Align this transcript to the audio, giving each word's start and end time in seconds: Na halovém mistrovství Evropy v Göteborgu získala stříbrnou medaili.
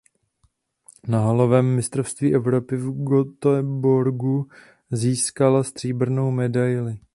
Na 1.07 1.19
halovém 1.19 1.75
mistrovství 1.75 2.33
Evropy 2.35 2.75
v 2.77 2.89
Göteborgu 2.89 4.47
získala 4.91 5.63
stříbrnou 5.63 6.31
medaili. 6.31 6.99